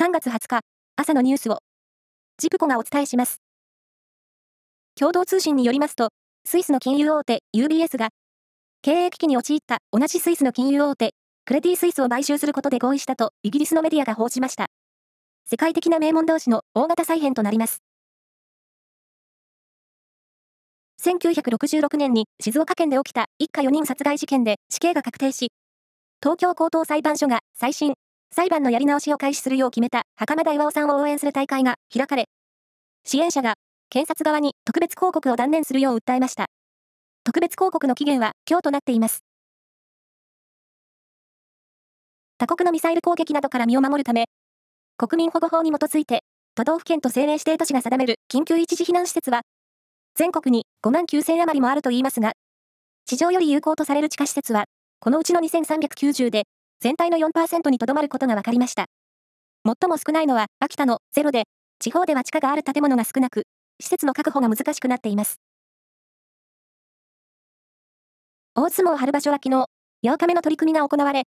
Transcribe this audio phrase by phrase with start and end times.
[0.00, 0.60] 3月20日、
[0.96, 1.58] 朝のニュースを、
[2.38, 3.42] ジプコがお伝えします。
[4.98, 6.08] 共同通信によりますと、
[6.46, 8.08] スイスの金融大手 UBS が、
[8.80, 11.10] 経営危機に陥った同じスイスの金融大手、
[11.44, 14.68] クレディ・スイスを買収することで合意したとイギリスのメディアが報じました。
[15.44, 17.82] 世界的な名門同士の大型再編となります。
[21.02, 25.52] 1966年に静岡県で起きた一家4人殺害事件で死刑が確定し、
[26.22, 27.92] 東京高等裁判所が再審、
[28.34, 32.26] 裁判のやり直しを開始するよう決めた袴田巌さんを応援する大会が開かれ、
[33.04, 33.54] 支援者が
[33.88, 36.46] 検察側に特別抗告を断念するよう訴えました。
[37.24, 39.24] 特別抗告の期限は今日となっています。
[42.38, 44.26] 他国のミサイル攻撃などから身を守るため、
[44.96, 46.20] 国民保護法に基づいて、
[46.54, 49.42] 都道府県と政令指定都市が定める緊急一時避難施設は、
[50.14, 52.32] 全国に5万9000余りもあるといいますが、
[53.06, 54.64] 地上より有効とされる地下施設は、
[55.00, 56.44] このうちの2390で、
[56.80, 58.86] 全体の4%にとどまることが分かりました。
[59.64, 61.44] 最も少ないのは秋田のゼロで、
[61.78, 63.44] 地方では地下がある建物が少なく、
[63.80, 65.36] 施設の確保が難しくなっています。
[68.54, 69.66] 大相撲春場所は昨日、
[70.04, 71.24] 8日目の取り組みが行われ、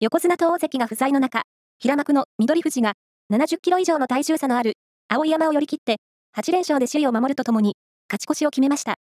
[0.00, 1.42] 横綱と大関が不在の中、
[1.78, 2.94] 平幕の緑富士が
[3.32, 4.74] 70キロ以上の体重差のある
[5.08, 5.96] 青山を寄り切って
[6.36, 7.76] 8連勝で首位を守るとともに
[8.10, 8.96] 勝ち越しを決めました。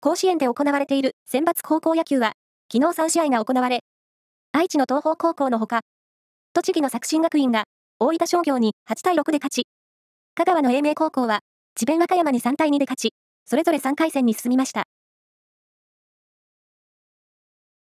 [0.00, 2.32] 甲子園で行われている選抜高校野球は
[2.70, 3.80] 昨日3試合が行われ、
[4.52, 5.80] 愛知の東邦高校のほか、
[6.52, 7.64] 栃木の作新学院が
[7.98, 9.62] 大分商業に8対6で勝ち、
[10.34, 11.40] 香川の英明高校は
[11.74, 13.10] 智弁和歌山に3対2で勝ち、
[13.46, 14.84] それぞれ3回戦に進みました。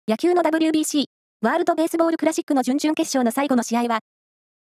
[0.07, 1.05] 野球の WBC、
[1.41, 3.99] ワールドベースボールクラシックの準々決勝の最後の試合は、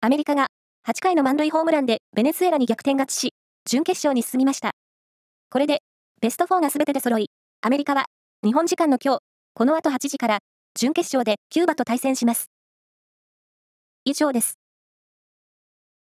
[0.01, 0.49] アメリカが
[0.89, 3.35] 8回の満塁ホームランでベネズエラに逆転勝ちし、
[3.69, 4.71] 準決勝に進みました。
[5.51, 5.83] これで、
[6.21, 8.07] ベスト4が全てで揃い、アメリカは、
[8.45, 9.21] 日本時間の今日、
[9.59, 10.41] この後8時から、
[10.79, 12.51] 準決勝でキューバと対戦します。
[14.05, 14.59] 以上です。